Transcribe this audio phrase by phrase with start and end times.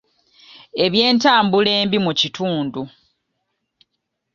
[0.85, 2.81] Ebyentambula embi mu kitundu.